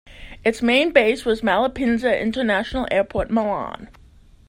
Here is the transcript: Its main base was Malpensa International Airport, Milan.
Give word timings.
Its 0.43 0.63
main 0.63 0.91
base 0.91 1.25
was 1.25 1.41
Malpensa 1.43 2.19
International 2.19 2.87
Airport, 2.89 3.29
Milan. 3.29 3.87